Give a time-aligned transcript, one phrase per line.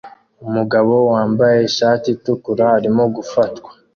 [0.45, 3.69] Umugabo wambaye ishati itukura arimo gufatwa